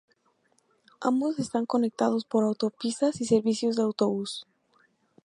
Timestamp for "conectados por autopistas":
1.67-3.21